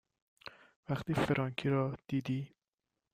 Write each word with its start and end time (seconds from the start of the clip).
وقتی 0.89 1.13
"فرانکی" 1.13 1.69
را 1.69 1.95
دیدی 2.07 2.55